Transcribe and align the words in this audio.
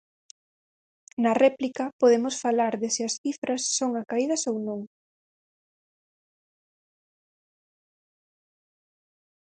Na 1.23 1.33
réplica 1.43 1.83
podemos 2.01 2.35
falar 2.43 2.73
de 2.81 2.89
se 2.95 3.01
as 3.07 3.13
cifras 3.23 3.61
son 3.77 3.91
acaídas 4.01 4.43
ou 4.51 4.57
non. 4.67 4.81